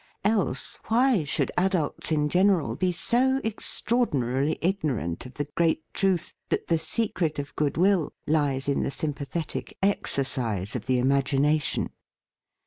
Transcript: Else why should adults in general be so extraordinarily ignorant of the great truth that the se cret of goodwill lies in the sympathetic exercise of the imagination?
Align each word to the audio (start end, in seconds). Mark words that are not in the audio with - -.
Else 0.25 0.79
why 0.85 1.25
should 1.25 1.51
adults 1.59 2.11
in 2.11 2.27
general 2.27 2.75
be 2.75 2.91
so 2.91 3.39
extraordinarily 3.45 4.57
ignorant 4.59 5.27
of 5.27 5.35
the 5.35 5.45
great 5.55 5.83
truth 5.93 6.33
that 6.49 6.65
the 6.65 6.79
se 6.79 7.09
cret 7.09 7.37
of 7.37 7.55
goodwill 7.55 8.11
lies 8.25 8.67
in 8.67 8.81
the 8.81 8.89
sympathetic 8.89 9.77
exercise 9.83 10.75
of 10.75 10.87
the 10.87 10.97
imagination? 10.97 11.91